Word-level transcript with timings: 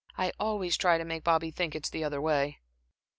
I 0.17 0.31
always 0.39 0.77
try 0.77 0.97
to 0.97 1.05
make 1.05 1.23
Bobby 1.23 1.51
think 1.51 1.75
it's 1.75 1.91
the 1.91 2.03
other 2.03 2.19
way.) 2.19 2.57